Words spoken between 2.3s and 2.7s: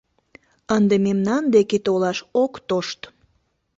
ок